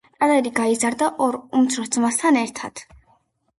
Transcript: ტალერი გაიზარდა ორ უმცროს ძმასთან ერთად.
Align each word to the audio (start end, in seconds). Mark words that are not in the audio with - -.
ტალერი 0.21 0.51
გაიზარდა 0.59 1.09
ორ 1.27 1.37
უმცროს 1.61 1.93
ძმასთან 1.99 2.43
ერთად. 2.43 2.85